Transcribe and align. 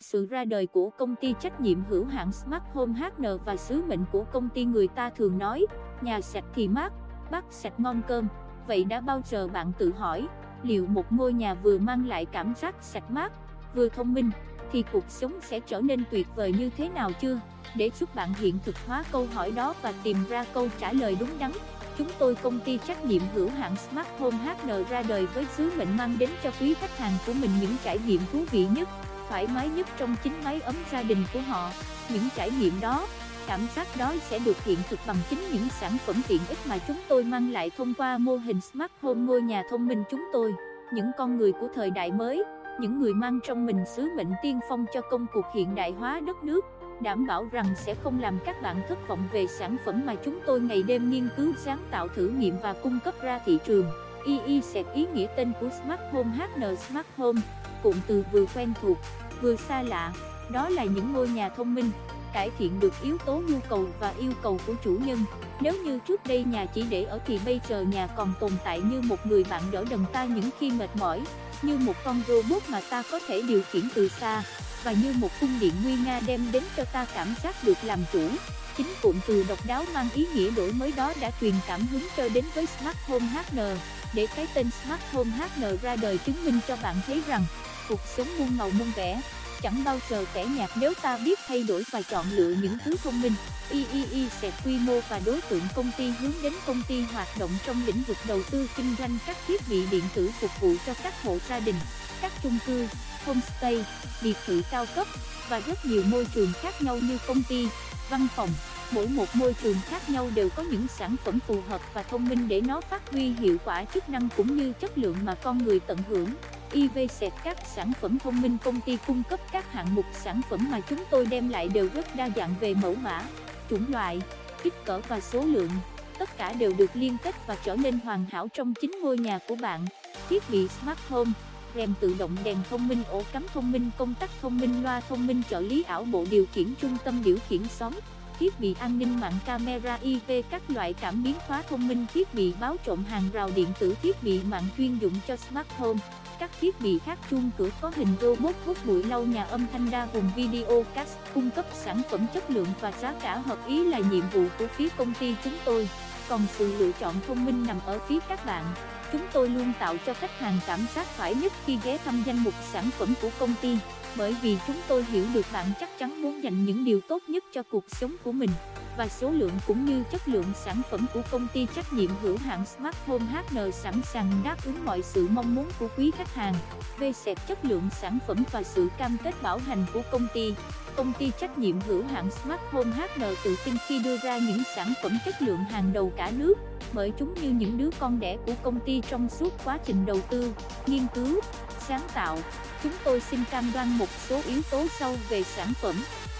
Sự 0.00 0.26
ra 0.26 0.44
đời 0.44 0.66
của 0.66 0.90
công 0.90 1.16
ty 1.16 1.34
trách 1.40 1.60
nhiệm 1.60 1.84
hữu 1.84 2.04
hạn 2.04 2.32
Smart 2.32 2.62
Home 2.74 3.00
HN 3.00 3.38
và 3.44 3.56
sứ 3.56 3.82
mệnh 3.82 4.04
của 4.12 4.24
công 4.24 4.48
ty 4.48 4.64
người 4.64 4.88
ta 4.88 5.10
thường 5.10 5.38
nói, 5.38 5.66
nhà 6.00 6.20
sạch 6.20 6.44
thì 6.54 6.68
mát, 6.68 6.92
bát 7.30 7.44
sạch 7.50 7.80
ngon 7.80 8.02
cơm. 8.08 8.28
Vậy 8.66 8.84
đã 8.84 9.00
bao 9.00 9.22
giờ 9.24 9.48
bạn 9.48 9.72
tự 9.78 9.92
hỏi, 9.92 10.28
liệu 10.62 10.86
một 10.86 11.12
ngôi 11.12 11.32
nhà 11.32 11.54
vừa 11.54 11.78
mang 11.78 12.08
lại 12.08 12.24
cảm 12.24 12.54
giác 12.54 12.74
sạch 12.80 13.10
mát, 13.10 13.32
vừa 13.74 13.88
thông 13.88 14.14
minh, 14.14 14.30
thì 14.72 14.84
cuộc 14.92 15.04
sống 15.08 15.32
sẽ 15.42 15.60
trở 15.60 15.80
nên 15.80 16.04
tuyệt 16.10 16.26
vời 16.36 16.52
như 16.58 16.70
thế 16.76 16.88
nào 16.88 17.10
chưa? 17.20 17.40
Để 17.76 17.90
giúp 17.98 18.14
bạn 18.14 18.34
hiện 18.34 18.58
thực 18.64 18.86
hóa 18.86 19.04
câu 19.12 19.26
hỏi 19.34 19.50
đó 19.50 19.74
và 19.82 19.92
tìm 20.02 20.16
ra 20.28 20.44
câu 20.54 20.68
trả 20.78 20.92
lời 20.92 21.16
đúng 21.20 21.38
đắn, 21.38 21.52
chúng 21.98 22.08
tôi 22.18 22.34
công 22.34 22.60
ty 22.60 22.78
trách 22.78 23.04
nhiệm 23.04 23.22
hữu 23.34 23.48
hạn 23.48 23.76
Smart 23.76 24.08
Home 24.18 24.36
HN 24.36 24.84
ra 24.90 25.02
đời 25.02 25.26
với 25.26 25.46
sứ 25.56 25.70
mệnh 25.76 25.96
mang 25.96 26.16
đến 26.18 26.30
cho 26.42 26.50
quý 26.60 26.74
khách 26.74 26.98
hàng 26.98 27.12
của 27.26 27.32
mình 27.40 27.50
những 27.60 27.76
trải 27.84 27.98
nghiệm 28.06 28.20
thú 28.32 28.44
vị 28.50 28.66
nhất, 28.76 28.88
thoải 29.30 29.46
mái 29.54 29.68
nhất 29.68 29.86
trong 29.98 30.16
chính 30.22 30.44
máy 30.44 30.60
ấm 30.60 30.74
gia 30.92 31.02
đình 31.02 31.24
của 31.34 31.40
họ. 31.40 31.70
Những 32.12 32.22
trải 32.36 32.50
nghiệm 32.50 32.72
đó, 32.80 33.06
cảm 33.46 33.60
giác 33.76 33.86
đó 33.98 34.14
sẽ 34.20 34.38
được 34.38 34.64
hiện 34.64 34.78
thực 34.88 35.00
bằng 35.06 35.16
chính 35.30 35.38
những 35.52 35.68
sản 35.68 35.92
phẩm 36.06 36.22
tiện 36.28 36.40
ích 36.48 36.58
mà 36.68 36.78
chúng 36.78 36.96
tôi 37.08 37.24
mang 37.24 37.52
lại 37.52 37.70
thông 37.76 37.94
qua 37.94 38.18
mô 38.18 38.36
hình 38.36 38.60
Smart 38.60 38.92
Home 39.02 39.20
ngôi 39.20 39.42
nhà 39.42 39.62
thông 39.70 39.86
minh 39.86 40.02
chúng 40.10 40.24
tôi. 40.32 40.54
Những 40.94 41.10
con 41.18 41.36
người 41.36 41.52
của 41.52 41.68
thời 41.74 41.90
đại 41.90 42.12
mới, 42.12 42.44
những 42.80 43.00
người 43.00 43.14
mang 43.14 43.40
trong 43.46 43.66
mình 43.66 43.84
sứ 43.96 44.08
mệnh 44.16 44.32
tiên 44.42 44.60
phong 44.68 44.86
cho 44.94 45.00
công 45.00 45.26
cuộc 45.32 45.44
hiện 45.54 45.74
đại 45.74 45.90
hóa 45.90 46.20
đất 46.20 46.44
nước, 46.44 46.64
đảm 47.00 47.26
bảo 47.26 47.48
rằng 47.52 47.66
sẽ 47.76 47.94
không 47.94 48.20
làm 48.20 48.38
các 48.44 48.62
bạn 48.62 48.82
thất 48.88 49.08
vọng 49.08 49.28
về 49.32 49.46
sản 49.46 49.76
phẩm 49.84 50.02
mà 50.04 50.14
chúng 50.24 50.38
tôi 50.46 50.60
ngày 50.60 50.82
đêm 50.82 51.10
nghiên 51.10 51.28
cứu 51.36 51.52
sáng 51.58 51.78
tạo 51.90 52.08
thử 52.08 52.28
nghiệm 52.28 52.56
và 52.62 52.72
cung 52.72 52.98
cấp 53.04 53.14
ra 53.22 53.40
thị 53.46 53.58
trường. 53.66 53.86
EE 54.26 54.60
sẽ 54.60 54.82
ý 54.94 55.06
nghĩa 55.14 55.26
tên 55.36 55.52
của 55.60 55.68
Smart 55.82 56.00
Home 56.12 56.30
HN 56.36 56.76
Smart 56.76 57.06
Home, 57.16 57.40
cụm 57.82 57.94
từ 58.06 58.24
vừa 58.32 58.44
quen 58.54 58.72
thuộc, 58.82 58.98
vừa 59.42 59.56
xa 59.56 59.82
lạ, 59.82 60.12
đó 60.50 60.68
là 60.68 60.84
những 60.84 61.12
ngôi 61.12 61.28
nhà 61.28 61.48
thông 61.48 61.74
minh, 61.74 61.90
cải 62.32 62.50
thiện 62.58 62.80
được 62.80 62.92
yếu 63.02 63.18
tố 63.18 63.42
nhu 63.48 63.58
cầu 63.68 63.88
và 64.00 64.14
yêu 64.18 64.32
cầu 64.42 64.60
của 64.66 64.74
chủ 64.84 64.98
nhân. 65.04 65.24
Nếu 65.60 65.74
như 65.84 65.98
trước 66.08 66.26
đây 66.26 66.44
nhà 66.44 66.66
chỉ 66.66 66.82
để 66.82 67.02
ở 67.02 67.18
thì 67.26 67.38
bây 67.44 67.60
giờ 67.68 67.82
nhà 67.82 68.06
còn 68.06 68.32
tồn 68.40 68.52
tại 68.64 68.80
như 68.80 69.00
một 69.00 69.26
người 69.26 69.44
bạn 69.44 69.62
đỡ 69.70 69.84
đần 69.90 70.04
ta 70.12 70.24
những 70.24 70.50
khi 70.60 70.70
mệt 70.70 70.96
mỏi, 70.96 71.24
như 71.62 71.78
một 71.78 71.96
con 72.04 72.22
robot 72.28 72.62
mà 72.68 72.80
ta 72.90 73.02
có 73.10 73.20
thể 73.28 73.42
điều 73.42 73.62
khiển 73.70 73.88
từ 73.94 74.08
xa, 74.08 74.42
và 74.84 74.92
như 74.92 75.14
một 75.16 75.28
cung 75.40 75.60
điện 75.60 75.74
nguy 75.82 75.96
nga 76.04 76.20
đem 76.26 76.52
đến 76.52 76.62
cho 76.76 76.84
ta 76.84 77.06
cảm 77.14 77.34
giác 77.42 77.64
được 77.64 77.78
làm 77.82 78.00
chủ. 78.12 78.28
Chính 78.76 78.94
cụm 79.02 79.16
từ 79.26 79.44
độc 79.48 79.58
đáo 79.66 79.84
mang 79.94 80.08
ý 80.14 80.26
nghĩa 80.34 80.50
đổi 80.50 80.72
mới 80.72 80.92
đó 80.92 81.12
đã 81.20 81.30
truyền 81.40 81.54
cảm 81.66 81.86
hứng 81.86 82.06
cho 82.16 82.28
đến 82.28 82.44
với 82.54 82.66
Smart 82.66 82.96
Home 83.06 83.26
HN, 83.26 83.78
để 84.14 84.26
cái 84.36 84.46
tên 84.54 84.70
Smart 84.70 85.02
Home 85.12 85.30
HN 85.30 85.76
ra 85.82 85.96
đời 85.96 86.18
chứng 86.18 86.44
minh 86.44 86.60
cho 86.68 86.76
bạn 86.82 86.96
thấy 87.06 87.22
rằng, 87.28 87.44
cuộc 87.90 88.00
sống 88.16 88.28
muôn 88.38 88.56
màu 88.56 88.70
muôn 88.70 88.92
vẻ, 88.96 89.20
chẳng 89.62 89.84
bao 89.84 89.98
giờ 90.10 90.24
tẻ 90.34 90.46
nhạt 90.46 90.70
nếu 90.76 90.94
ta 91.02 91.16
biết 91.16 91.38
thay 91.46 91.62
đổi 91.62 91.84
và 91.90 92.02
chọn 92.02 92.26
lựa 92.30 92.54
những 92.62 92.78
thứ 92.84 92.96
thông 93.04 93.22
minh. 93.22 93.32
III 93.70 94.28
sẽ 94.40 94.52
quy 94.64 94.78
mô 94.78 95.00
và 95.08 95.20
đối 95.24 95.40
tượng 95.40 95.62
công 95.74 95.90
ty 95.98 96.10
hướng 96.10 96.32
đến 96.42 96.52
công 96.66 96.82
ty 96.88 97.00
hoạt 97.00 97.28
động 97.38 97.50
trong 97.66 97.86
lĩnh 97.86 98.02
vực 98.06 98.16
đầu 98.28 98.40
tư 98.50 98.68
kinh 98.76 98.94
doanh 98.98 99.18
các 99.26 99.36
thiết 99.46 99.68
bị 99.68 99.86
điện 99.90 100.04
tử 100.14 100.30
phục 100.40 100.50
vụ 100.60 100.74
cho 100.86 100.94
các 101.02 101.22
hộ 101.22 101.38
gia 101.48 101.60
đình, 101.60 101.74
các 102.20 102.32
chung 102.42 102.58
cư, 102.66 102.86
homestay, 103.26 103.84
biệt 104.22 104.36
thự 104.46 104.62
cao 104.70 104.86
cấp 104.94 105.06
và 105.48 105.60
rất 105.60 105.86
nhiều 105.86 106.02
môi 106.06 106.26
trường 106.34 106.52
khác 106.62 106.82
nhau 106.82 106.96
như 106.96 107.18
công 107.26 107.42
ty, 107.42 107.68
văn 108.10 108.26
phòng. 108.36 108.50
Mỗi 108.90 109.08
một 109.08 109.36
môi 109.36 109.54
trường 109.62 109.76
khác 109.88 110.10
nhau 110.10 110.30
đều 110.34 110.48
có 110.48 110.62
những 110.62 110.86
sản 110.98 111.16
phẩm 111.24 111.38
phù 111.46 111.62
hợp 111.68 111.80
và 111.94 112.02
thông 112.02 112.28
minh 112.28 112.48
để 112.48 112.60
nó 112.60 112.80
phát 112.80 113.10
huy 113.10 113.32
hiệu 113.32 113.56
quả 113.64 113.84
chức 113.84 114.08
năng 114.08 114.28
cũng 114.36 114.56
như 114.56 114.72
chất 114.80 114.98
lượng 114.98 115.16
mà 115.24 115.34
con 115.34 115.58
người 115.58 115.80
tận 115.80 115.98
hưởng. 116.08 116.34
IV 116.72 116.98
các 117.44 117.58
sản 117.66 117.92
phẩm 118.00 118.18
thông 118.18 118.42
minh 118.42 118.56
công 118.64 118.80
ty 118.80 118.98
cung 119.06 119.22
cấp 119.28 119.40
các 119.52 119.72
hạng 119.72 119.94
mục 119.94 120.04
sản 120.12 120.40
phẩm 120.50 120.68
mà 120.70 120.80
chúng 120.80 121.04
tôi 121.10 121.26
đem 121.26 121.48
lại 121.48 121.68
đều 121.68 121.88
rất 121.94 122.16
đa 122.16 122.28
dạng 122.36 122.54
về 122.60 122.74
mẫu 122.74 122.94
mã, 122.94 123.22
chủng 123.70 123.92
loại, 123.92 124.20
kích 124.62 124.74
cỡ 124.84 125.00
và 125.08 125.20
số 125.20 125.44
lượng. 125.44 125.70
Tất 126.18 126.36
cả 126.36 126.52
đều 126.52 126.72
được 126.78 126.90
liên 126.94 127.16
kết 127.24 127.34
và 127.46 127.56
trở 127.64 127.76
nên 127.76 127.98
hoàn 127.98 128.26
hảo 128.30 128.48
trong 128.48 128.74
chính 128.80 128.90
ngôi 129.02 129.18
nhà 129.18 129.38
của 129.48 129.54
bạn. 129.54 129.86
Thiết 130.28 130.50
bị 130.50 130.68
Smart 130.68 130.98
Home, 131.08 131.30
rèm 131.74 131.94
tự 132.00 132.14
động 132.18 132.36
đèn 132.44 132.56
thông 132.70 132.88
minh 132.88 133.02
ổ 133.10 133.22
cắm 133.32 133.46
thông 133.54 133.72
minh 133.72 133.90
công 133.98 134.14
tắc 134.20 134.30
thông 134.42 134.58
minh 134.58 134.82
loa 134.82 135.00
thông 135.00 135.26
minh 135.26 135.42
trợ 135.50 135.60
lý 135.60 135.82
ảo 135.82 136.04
bộ 136.04 136.24
điều 136.30 136.46
khiển 136.52 136.74
trung 136.80 136.96
tâm 137.04 137.22
điều 137.24 137.38
khiển 137.48 137.62
sóng 137.68 137.94
thiết 138.40 138.60
bị 138.60 138.74
an 138.78 138.98
ninh 138.98 139.20
mạng 139.20 139.38
camera 139.46 139.98
IP 140.02 140.44
các 140.50 140.62
loại 140.68 140.92
cảm 140.92 141.22
biến 141.22 141.34
khóa 141.46 141.62
thông 141.62 141.88
minh, 141.88 142.06
thiết 142.14 142.34
bị 142.34 142.52
báo 142.60 142.76
trộm 142.84 143.04
hàng 143.04 143.22
rào 143.32 143.50
điện 143.54 143.68
tử, 143.78 143.94
thiết 144.02 144.22
bị 144.22 144.40
mạng 144.42 144.64
chuyên 144.76 144.98
dụng 144.98 145.12
cho 145.28 145.36
smart 145.36 145.66
home. 145.78 146.00
Các 146.38 146.50
thiết 146.60 146.80
bị 146.80 146.98
khác 146.98 147.18
chuông 147.30 147.50
cửa 147.58 147.70
có 147.80 147.92
hình 147.96 148.08
robot 148.20 148.54
hút 148.66 148.76
bụi 148.84 149.04
lau 149.04 149.22
nhà 149.22 149.44
âm 149.44 149.66
thanh 149.72 149.90
đa 149.90 150.06
vùng 150.06 150.30
video 150.36 150.84
cast, 150.94 151.16
cung 151.34 151.50
cấp 151.50 151.64
sản 151.72 152.02
phẩm 152.10 152.26
chất 152.34 152.50
lượng 152.50 152.68
và 152.80 152.92
giá 152.92 153.14
cả 153.22 153.38
hợp 153.38 153.58
ý 153.66 153.84
là 153.84 153.98
nhiệm 153.98 154.30
vụ 154.32 154.44
của 154.58 154.66
phía 154.76 154.88
công 154.96 155.12
ty 155.20 155.34
chúng 155.44 155.54
tôi 155.64 155.88
còn 156.30 156.40
sự 156.58 156.78
lựa 156.78 156.92
chọn 156.92 157.14
thông 157.26 157.44
minh 157.44 157.64
nằm 157.66 157.76
ở 157.86 157.98
phía 158.08 158.18
các 158.28 158.46
bạn. 158.46 158.64
Chúng 159.12 159.22
tôi 159.32 159.48
luôn 159.48 159.72
tạo 159.78 159.96
cho 160.06 160.14
khách 160.14 160.38
hàng 160.38 160.58
cảm 160.66 160.80
giác 160.94 161.06
thoải 161.16 161.34
nhất 161.34 161.52
khi 161.66 161.78
ghé 161.84 161.98
thăm 162.04 162.22
danh 162.26 162.44
mục 162.44 162.54
sản 162.72 162.90
phẩm 162.98 163.14
của 163.22 163.30
công 163.38 163.54
ty, 163.60 163.78
bởi 164.16 164.36
vì 164.42 164.58
chúng 164.66 164.76
tôi 164.88 165.04
hiểu 165.04 165.24
được 165.34 165.46
bạn 165.52 165.66
chắc 165.80 165.98
chắn 165.98 166.22
muốn 166.22 166.44
dành 166.44 166.64
những 166.64 166.84
điều 166.84 167.00
tốt 167.08 167.22
nhất 167.28 167.44
cho 167.52 167.62
cuộc 167.62 167.84
sống 167.88 168.16
của 168.24 168.32
mình 168.32 168.50
và 169.00 169.08
số 169.08 169.30
lượng 169.30 169.52
cũng 169.66 169.84
như 169.84 170.04
chất 170.12 170.28
lượng 170.28 170.52
sản 170.64 170.82
phẩm 170.90 171.06
của 171.14 171.20
công 171.30 171.46
ty 171.52 171.66
trách 171.74 171.92
nhiệm 171.92 172.10
hữu 172.22 172.36
hạn 172.36 172.64
Smart 172.66 172.96
Home 173.06 173.24
HN 173.24 173.72
sẵn 173.72 173.94
sàng 174.12 174.32
đáp 174.44 174.56
ứng 174.64 174.84
mọi 174.84 175.02
sự 175.02 175.28
mong 175.30 175.54
muốn 175.54 175.68
của 175.78 175.88
quý 175.96 176.10
khách 176.16 176.34
hàng 176.34 176.54
về 176.98 177.12
sẹt 177.12 177.38
chất 177.48 177.64
lượng 177.64 177.88
sản 178.00 178.18
phẩm 178.26 178.44
và 178.50 178.62
sự 178.62 178.88
cam 178.98 179.16
kết 179.24 179.42
bảo 179.42 179.58
hành 179.58 179.86
của 179.94 180.02
công 180.10 180.26
ty. 180.34 180.54
Công 180.96 181.12
ty 181.18 181.32
trách 181.40 181.58
nhiệm 181.58 181.80
hữu 181.80 182.04
hạn 182.04 182.30
Smart 182.30 182.60
Home 182.70 182.90
HN 182.90 183.34
tự 183.44 183.56
tin 183.64 183.74
khi 183.86 183.98
đưa 183.98 184.16
ra 184.18 184.38
những 184.38 184.62
sản 184.76 184.92
phẩm 185.02 185.18
chất 185.24 185.42
lượng 185.42 185.64
hàng 185.70 185.92
đầu 185.92 186.12
cả 186.16 186.32
nước, 186.36 186.54
bởi 186.92 187.12
chúng 187.18 187.34
như 187.34 187.50
những 187.50 187.78
đứa 187.78 187.90
con 187.98 188.20
đẻ 188.20 188.36
của 188.46 188.54
công 188.62 188.80
ty 188.80 189.02
trong 189.10 189.28
suốt 189.28 189.54
quá 189.64 189.78
trình 189.84 190.06
đầu 190.06 190.20
tư, 190.30 190.52
nghiên 190.86 191.06
cứu, 191.14 191.40
sáng 191.88 192.02
tạo. 192.14 192.38
Chúng 192.82 192.92
tôi 193.04 193.20
xin 193.20 193.40
cam 193.50 193.70
đoan 193.74 193.88
một 193.88 194.08
số 194.28 194.40
yếu 194.46 194.62
tố 194.70 194.86
sau 194.98 195.14
về 195.28 195.42
sản 195.42 195.68
phẩm. 195.82 195.94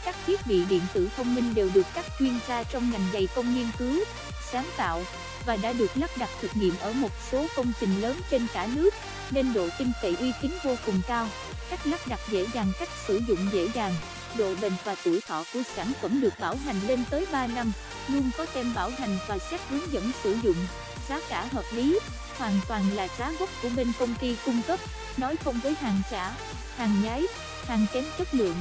Các 0.05 0.16
thiết 0.27 0.47
bị 0.47 0.65
điện 0.65 0.83
tử 0.93 1.09
thông 1.16 1.34
minh 1.34 1.55
đều 1.55 1.71
được 1.75 1.87
các 1.94 2.05
chuyên 2.19 2.38
gia 2.49 2.62
trong 2.62 2.91
ngành 2.91 3.06
dày 3.12 3.28
công 3.34 3.55
nghiên 3.55 3.66
cứu, 3.78 4.05
sáng 4.53 4.66
tạo 4.77 5.03
và 5.47 5.56
đã 5.56 5.72
được 5.72 5.91
lắp 5.94 6.11
đặt 6.19 6.28
thực 6.41 6.56
nghiệm 6.56 6.75
ở 6.81 6.93
một 6.93 7.11
số 7.31 7.47
công 7.56 7.72
trình 7.81 8.00
lớn 8.00 8.21
trên 8.31 8.47
cả 8.55 8.69
nước, 8.75 8.94
nên 9.31 9.53
độ 9.53 9.69
tin 9.78 9.93
cậy 10.03 10.16
uy 10.21 10.33
tín 10.43 10.50
vô 10.65 10.77
cùng 10.87 11.00
cao. 11.06 11.28
Cách 11.71 11.87
lắp 11.87 12.00
đặt 12.09 12.21
dễ 12.31 12.47
dàng, 12.55 12.72
cách 12.81 12.89
sử 13.06 13.21
dụng 13.28 13.49
dễ 13.53 13.69
dàng, 13.75 13.94
độ 14.39 14.55
bền 14.62 14.72
và 14.84 14.97
tuổi 15.05 15.21
thọ 15.27 15.44
của 15.55 15.60
sản 15.77 15.93
phẩm 16.03 16.21
được 16.21 16.41
bảo 16.41 16.56
hành 16.65 16.81
lên 16.87 17.05
tới 17.10 17.27
3 17.33 17.47
năm, 17.47 17.72
luôn 18.09 18.31
có 18.39 18.47
tem 18.47 18.75
bảo 18.75 18.91
hành 18.99 19.19
và 19.28 19.39
xét 19.39 19.60
hướng 19.71 19.93
dẫn 19.93 20.10
sử 20.22 20.37
dụng, 20.43 20.66
giá 21.09 21.21
cả 21.28 21.49
hợp 21.53 21.65
lý, 21.72 21.99
hoàn 22.39 22.60
toàn 22.69 22.97
là 22.97 23.09
giá 23.19 23.33
gốc 23.39 23.49
của 23.62 23.69
bên 23.77 23.93
công 23.99 24.15
ty 24.21 24.37
cung 24.47 24.62
cấp, 24.66 24.81
nói 25.16 25.37
không 25.44 25.60
với 25.62 25.75
hàng 25.81 26.03
giả, 26.10 26.37
hàng 26.77 27.03
nhái, 27.05 27.27
hàng 27.66 27.87
kém 27.93 28.05
chất 28.19 28.34
lượng 28.34 28.56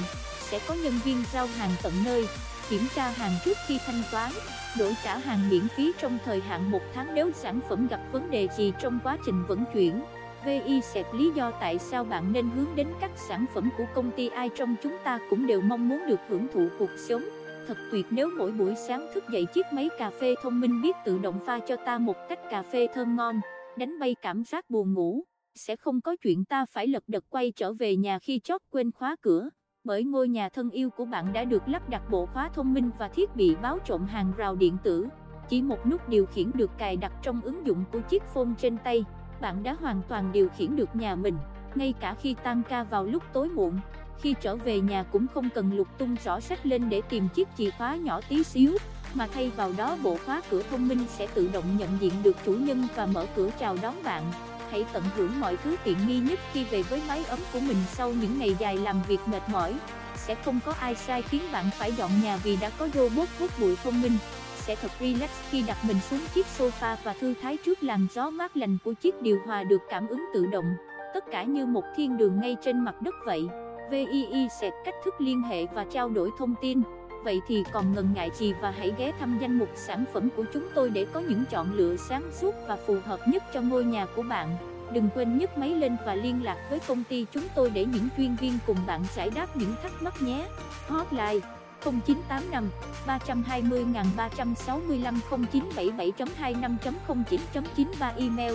sẽ 0.51 0.59
có 0.67 0.73
nhân 0.73 0.93
viên 1.05 1.23
giao 1.33 1.47
hàng 1.47 1.71
tận 1.83 1.93
nơi, 2.05 2.25
kiểm 2.69 2.81
tra 2.95 3.09
hàng 3.09 3.31
trước 3.45 3.57
khi 3.67 3.77
thanh 3.85 4.01
toán, 4.11 4.31
đổi 4.79 4.95
trả 5.03 5.17
hàng 5.17 5.49
miễn 5.49 5.67
phí 5.67 5.91
trong 5.99 6.17
thời 6.25 6.41
hạn 6.41 6.71
một 6.71 6.81
tháng 6.93 7.15
nếu 7.15 7.31
sản 7.31 7.59
phẩm 7.69 7.87
gặp 7.87 7.99
vấn 8.11 8.31
đề 8.31 8.47
gì 8.57 8.73
trong 8.79 8.99
quá 9.03 9.17
trình 9.25 9.43
vận 9.47 9.63
chuyển. 9.73 10.01
VI 10.45 10.81
sẽ 10.81 11.03
lý 11.13 11.31
do 11.35 11.51
tại 11.51 11.79
sao 11.79 12.03
bạn 12.03 12.33
nên 12.33 12.49
hướng 12.49 12.75
đến 12.75 12.87
các 13.01 13.11
sản 13.15 13.45
phẩm 13.53 13.69
của 13.77 13.85
công 13.95 14.11
ty 14.11 14.27
ai 14.27 14.49
trong 14.57 14.75
chúng 14.83 14.97
ta 15.03 15.19
cũng 15.29 15.47
đều 15.47 15.61
mong 15.61 15.89
muốn 15.89 16.07
được 16.07 16.19
hưởng 16.29 16.47
thụ 16.53 16.67
cuộc 16.79 16.89
sống. 17.07 17.23
Thật 17.67 17.77
tuyệt 17.91 18.05
nếu 18.09 18.29
mỗi 18.37 18.51
buổi 18.51 18.75
sáng 18.75 19.07
thức 19.13 19.23
dậy 19.31 19.45
chiếc 19.53 19.65
máy 19.71 19.89
cà 19.97 20.11
phê 20.21 20.35
thông 20.43 20.61
minh 20.61 20.81
biết 20.81 20.95
tự 21.05 21.17
động 21.17 21.39
pha 21.45 21.59
cho 21.59 21.75
ta 21.85 21.97
một 21.97 22.15
cách 22.29 22.39
cà 22.51 22.63
phê 22.63 22.87
thơm 22.93 23.15
ngon, 23.15 23.41
đánh 23.77 23.99
bay 23.99 24.15
cảm 24.21 24.43
giác 24.43 24.69
buồn 24.69 24.93
ngủ. 24.93 25.23
Sẽ 25.55 25.75
không 25.75 26.01
có 26.01 26.15
chuyện 26.15 26.45
ta 26.45 26.65
phải 26.65 26.87
lật 26.87 27.03
đật 27.07 27.23
quay 27.29 27.51
trở 27.55 27.73
về 27.73 27.95
nhà 27.95 28.19
khi 28.19 28.39
chót 28.43 28.61
quên 28.71 28.91
khóa 28.91 29.15
cửa 29.21 29.49
bởi 29.83 30.03
ngôi 30.03 30.27
nhà 30.27 30.49
thân 30.49 30.69
yêu 30.69 30.89
của 30.89 31.05
bạn 31.05 31.33
đã 31.33 31.43
được 31.43 31.67
lắp 31.67 31.89
đặt 31.89 32.09
bộ 32.09 32.25
khóa 32.25 32.49
thông 32.53 32.73
minh 32.73 32.89
và 32.99 33.07
thiết 33.07 33.35
bị 33.35 33.55
báo 33.61 33.79
trộm 33.85 34.05
hàng 34.05 34.31
rào 34.37 34.55
điện 34.55 34.77
tử. 34.83 35.07
Chỉ 35.49 35.61
một 35.61 35.85
nút 35.85 36.09
điều 36.09 36.25
khiển 36.25 36.51
được 36.53 36.77
cài 36.77 36.97
đặt 36.97 37.11
trong 37.21 37.41
ứng 37.41 37.67
dụng 37.67 37.83
của 37.91 37.99
chiếc 37.99 38.23
phone 38.23 38.49
trên 38.57 38.77
tay, 38.77 39.05
bạn 39.41 39.63
đã 39.63 39.75
hoàn 39.79 40.01
toàn 40.07 40.31
điều 40.31 40.49
khiển 40.49 40.75
được 40.75 40.95
nhà 40.95 41.15
mình, 41.15 41.37
ngay 41.75 41.93
cả 41.99 42.15
khi 42.21 42.35
tan 42.43 42.61
ca 42.69 42.83
vào 42.83 43.03
lúc 43.03 43.23
tối 43.33 43.49
muộn. 43.49 43.79
Khi 44.21 44.35
trở 44.41 44.55
về 44.55 44.81
nhà 44.81 45.03
cũng 45.03 45.27
không 45.33 45.49
cần 45.55 45.73
lục 45.73 45.87
tung 45.97 46.15
rõ 46.23 46.39
sách 46.39 46.65
lên 46.65 46.89
để 46.89 47.01
tìm 47.09 47.27
chiếc 47.35 47.47
chìa 47.57 47.69
khóa 47.69 47.95
nhỏ 47.95 48.21
tí 48.29 48.43
xíu, 48.43 48.77
mà 49.13 49.27
thay 49.33 49.49
vào 49.49 49.71
đó 49.77 49.97
bộ 50.03 50.17
khóa 50.25 50.41
cửa 50.49 50.63
thông 50.69 50.87
minh 50.87 51.05
sẽ 51.07 51.27
tự 51.33 51.49
động 51.53 51.77
nhận 51.77 51.89
diện 51.99 52.13
được 52.23 52.35
chủ 52.45 52.51
nhân 52.51 52.83
và 52.95 53.05
mở 53.05 53.25
cửa 53.35 53.49
chào 53.59 53.77
đón 53.81 53.95
bạn 54.03 54.23
hãy 54.71 54.85
tận 54.93 55.03
hưởng 55.15 55.39
mọi 55.39 55.57
thứ 55.57 55.75
tiện 55.83 55.97
nghi 56.07 56.19
nhất 56.19 56.39
khi 56.53 56.63
về 56.63 56.83
với 56.83 57.01
mái 57.07 57.23
ấm 57.29 57.39
của 57.53 57.59
mình 57.59 57.77
sau 57.91 58.11
những 58.11 58.39
ngày 58.39 58.55
dài 58.59 58.77
làm 58.77 59.01
việc 59.07 59.19
mệt 59.25 59.41
mỏi. 59.51 59.75
Sẽ 60.15 60.35
không 60.35 60.59
có 60.65 60.73
ai 60.79 60.95
sai 60.95 61.21
khiến 61.21 61.41
bạn 61.51 61.65
phải 61.77 61.91
dọn 61.91 62.11
nhà 62.23 62.37
vì 62.43 62.57
đã 62.61 62.69
có 62.77 62.89
robot 62.93 63.27
hút 63.39 63.51
bụi 63.59 63.75
thông 63.83 64.01
minh. 64.01 64.17
Sẽ 64.55 64.75
thật 64.75 64.91
relax 64.99 65.29
khi 65.49 65.63
đặt 65.67 65.77
mình 65.87 65.97
xuống 66.09 66.19
chiếc 66.33 66.45
sofa 66.57 66.95
và 67.03 67.13
thư 67.13 67.33
thái 67.41 67.57
trước 67.65 67.83
làn 67.83 68.07
gió 68.13 68.29
mát 68.29 68.57
lành 68.57 68.77
của 68.83 68.93
chiếc 68.93 69.21
điều 69.21 69.39
hòa 69.45 69.63
được 69.63 69.81
cảm 69.89 70.07
ứng 70.07 70.25
tự 70.33 70.45
động. 70.45 70.75
Tất 71.13 71.23
cả 71.31 71.43
như 71.43 71.65
một 71.65 71.83
thiên 71.95 72.17
đường 72.17 72.39
ngay 72.39 72.57
trên 72.61 72.79
mặt 72.85 73.01
đất 73.01 73.15
vậy. 73.25 73.47
VII 73.91 74.47
sẽ 74.61 74.69
cách 74.85 74.95
thức 75.05 75.13
liên 75.19 75.41
hệ 75.41 75.65
và 75.65 75.85
trao 75.91 76.09
đổi 76.09 76.29
thông 76.39 76.55
tin. 76.61 76.81
Vậy 77.23 77.41
thì 77.47 77.63
còn 77.71 77.93
ngần 77.93 78.09
ngại 78.13 78.31
gì 78.33 78.53
và 78.61 78.71
hãy 78.71 78.93
ghé 78.97 79.11
thăm 79.19 79.37
danh 79.41 79.59
mục 79.59 79.69
sản 79.75 80.05
phẩm 80.13 80.29
của 80.35 80.43
chúng 80.53 80.67
tôi 80.75 80.89
để 80.89 81.05
có 81.13 81.19
những 81.19 81.43
chọn 81.49 81.73
lựa 81.73 81.95
sáng 81.97 82.31
suốt 82.31 82.55
và 82.67 82.77
phù 82.87 82.97
hợp 83.05 83.19
nhất 83.27 83.43
cho 83.53 83.61
ngôi 83.61 83.83
nhà 83.83 84.07
của 84.15 84.21
bạn. 84.21 84.57
Đừng 84.93 85.09
quên 85.15 85.37
nhấc 85.37 85.57
máy 85.57 85.69
lên 85.69 85.97
và 86.05 86.15
liên 86.15 86.43
lạc 86.43 86.57
với 86.69 86.79
công 86.87 87.03
ty 87.09 87.25
chúng 87.31 87.43
tôi 87.55 87.69
để 87.69 87.85
những 87.85 88.07
chuyên 88.17 88.35
viên 88.35 88.59
cùng 88.67 88.77
bạn 88.87 89.03
giải 89.15 89.29
đáp 89.35 89.57
những 89.57 89.73
thắc 89.83 89.91
mắc 90.01 90.21
nhé. 90.21 90.47
Hotline 90.87 91.39
0985 91.85 92.69
320 93.07 93.85
365 94.17 95.19
0977.25.09.93 95.29 98.11
Email 98.17 98.53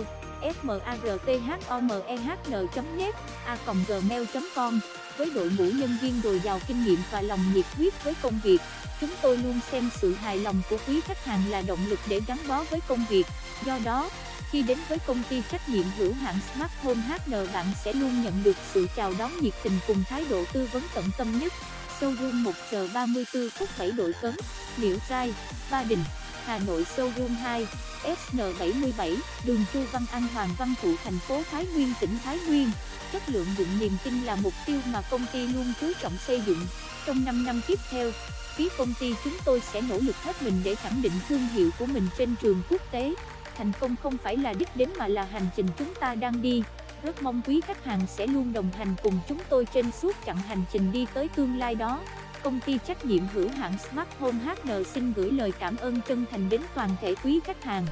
smarthomehn.net 0.53 3.15
a 3.45 3.57
gmail.com 3.65 4.79
với 5.17 5.29
đội 5.35 5.51
ngũ 5.57 5.63
nhân 5.63 5.97
viên 6.01 6.21
dồi 6.23 6.39
dào 6.39 6.59
kinh 6.67 6.85
nghiệm 6.85 6.99
và 7.11 7.21
lòng 7.21 7.39
nhiệt 7.53 7.65
huyết 7.77 8.03
với 8.03 8.13
công 8.21 8.39
việc 8.43 8.61
chúng 9.01 9.09
tôi 9.21 9.37
luôn 9.37 9.59
xem 9.71 9.89
sự 10.01 10.13
hài 10.13 10.37
lòng 10.37 10.61
của 10.69 10.77
quý 10.87 11.01
khách 11.01 11.25
hàng 11.25 11.41
là 11.49 11.61
động 11.61 11.79
lực 11.87 11.99
để 12.09 12.21
gắn 12.27 12.37
bó 12.47 12.63
với 12.63 12.79
công 12.87 13.05
việc. 13.09 13.25
Do 13.65 13.79
đó 13.85 14.09
khi 14.51 14.61
đến 14.61 14.77
với 14.89 14.99
công 14.99 15.23
ty 15.29 15.41
trách 15.51 15.69
nhiệm 15.69 15.85
hữu 15.97 16.13
hạn 16.13 16.35
Smart 16.53 16.71
Home 16.83 17.01
HN 17.01 17.53
bạn 17.53 17.65
sẽ 17.83 17.93
luôn 17.93 18.23
nhận 18.23 18.43
được 18.43 18.55
sự 18.73 18.87
chào 18.95 19.13
đón 19.19 19.31
nhiệt 19.41 19.53
tình 19.63 19.79
cùng 19.87 20.03
thái 20.09 20.25
độ 20.29 20.43
tư 20.53 20.69
vấn 20.71 20.83
tận 20.93 21.05
tâm 21.17 21.39
nhất. 21.39 21.53
Showroom 21.99 22.43
1 22.43 22.51
giờ 22.71 22.87
34 22.93 23.49
phút 23.49 23.69
7 23.79 23.91
đội 23.91 24.13
cấn 24.21 24.35
Liễu 24.77 24.97
Trai, 25.09 25.33
Ba 25.71 25.83
Đình, 25.83 26.03
Hà 26.45 26.59
Nội 26.59 26.85
showroom 26.95 27.35
2 27.35 27.67
SN77, 28.03 29.15
đường 29.45 29.65
Chu 29.73 29.79
Văn 29.91 30.05
An 30.11 30.27
Hoàng 30.33 30.49
Văn 30.57 30.73
Thụ 30.81 30.95
thành 31.03 31.19
phố 31.19 31.41
Thái 31.51 31.65
Nguyên 31.65 31.93
tỉnh 32.01 32.17
Thái 32.23 32.39
Nguyên. 32.47 32.71
Chất 33.11 33.29
lượng 33.29 33.47
dựng 33.57 33.79
niềm 33.79 33.91
tin 34.03 34.23
là 34.23 34.35
mục 34.35 34.53
tiêu 34.65 34.79
mà 34.93 35.01
công 35.01 35.25
ty 35.33 35.47
luôn 35.47 35.73
chú 35.81 35.87
trọng 36.01 36.17
xây 36.27 36.41
dựng. 36.45 36.59
Trong 37.05 37.25
5 37.25 37.45
năm 37.45 37.61
tiếp 37.67 37.79
theo, 37.89 38.11
phía 38.55 38.67
công 38.77 38.93
ty 38.99 39.13
chúng 39.23 39.33
tôi 39.45 39.61
sẽ 39.73 39.81
nỗ 39.81 39.97
lực 39.97 40.15
hết 40.15 40.41
mình 40.41 40.61
để 40.63 40.75
khẳng 40.75 41.01
định 41.01 41.13
thương 41.29 41.47
hiệu 41.47 41.69
của 41.79 41.85
mình 41.85 42.07
trên 42.17 42.35
trường 42.41 42.61
quốc 42.69 42.81
tế. 42.91 43.13
Thành 43.57 43.71
công 43.79 43.95
không 44.03 44.17
phải 44.23 44.37
là 44.37 44.53
đích 44.53 44.75
đến 44.75 44.89
mà 44.97 45.07
là 45.07 45.23
hành 45.23 45.47
trình 45.55 45.67
chúng 45.77 45.93
ta 45.99 46.15
đang 46.15 46.41
đi. 46.41 46.63
Rất 47.03 47.21
mong 47.21 47.41
quý 47.47 47.61
khách 47.61 47.85
hàng 47.85 48.01
sẽ 48.07 48.27
luôn 48.27 48.53
đồng 48.53 48.69
hành 48.77 48.95
cùng 49.03 49.19
chúng 49.29 49.39
tôi 49.49 49.65
trên 49.73 49.91
suốt 50.01 50.15
chặng 50.25 50.37
hành 50.37 50.63
trình 50.71 50.91
đi 50.91 51.05
tới 51.13 51.27
tương 51.35 51.57
lai 51.57 51.75
đó 51.75 52.01
công 52.45 52.59
ty 52.65 52.77
trách 52.87 53.05
nhiệm 53.05 53.21
hữu 53.33 53.49
hạn 53.49 53.73
Smart 53.77 54.07
Home 54.19 54.37
HN 54.39 54.83
xin 54.83 55.13
gửi 55.13 55.31
lời 55.31 55.51
cảm 55.59 55.77
ơn 55.77 56.01
chân 56.07 56.25
thành 56.31 56.49
đến 56.49 56.61
toàn 56.75 56.89
thể 57.01 57.15
quý 57.23 57.39
khách 57.43 57.63
hàng. 57.63 57.85